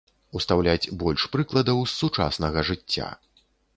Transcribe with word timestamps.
Устаўляць 0.37 0.91
больш 1.03 1.25
прыкладаў 1.35 1.85
з 1.91 1.99
сучаснага 1.99 2.59
жыцця. 2.71 3.11